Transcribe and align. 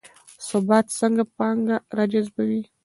ثبات 0.47 0.85
څنګه 0.99 1.23
پانګه 1.35 1.77
راجذبوي؟ 1.97 2.61